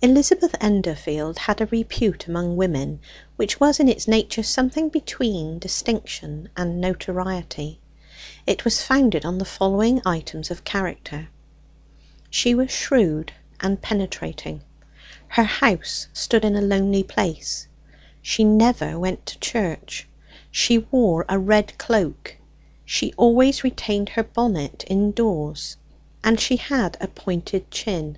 Elizabeth 0.00 0.52
Endorfield 0.58 1.36
had 1.40 1.60
a 1.60 1.66
repute 1.66 2.26
among 2.26 2.56
women 2.56 2.98
which 3.36 3.60
was 3.60 3.78
in 3.78 3.90
its 3.90 4.08
nature 4.08 4.42
something 4.42 4.88
between 4.88 5.58
distinction 5.58 6.48
and 6.56 6.80
notoriety. 6.80 7.78
It 8.46 8.64
was 8.64 8.82
founded 8.82 9.26
on 9.26 9.36
the 9.36 9.44
following 9.44 10.00
items 10.06 10.50
of 10.50 10.64
character. 10.64 11.28
She 12.30 12.54
was 12.54 12.70
shrewd 12.70 13.32
and 13.60 13.82
penetrating; 13.82 14.62
her 15.28 15.44
house 15.44 16.06
stood 16.14 16.42
in 16.42 16.56
a 16.56 16.62
lonely 16.62 17.02
place; 17.02 17.68
she 18.22 18.44
never 18.44 18.98
went 18.98 19.26
to 19.26 19.38
church; 19.40 20.08
she 20.50 20.78
wore 20.90 21.26
a 21.28 21.38
red 21.38 21.76
cloak; 21.76 22.34
she 22.86 23.12
always 23.18 23.62
retained 23.62 24.08
her 24.08 24.22
bonnet 24.24 24.84
indoors 24.86 25.76
and 26.24 26.40
she 26.40 26.56
had 26.56 26.96
a 26.98 27.08
pointed 27.08 27.70
chin. 27.70 28.16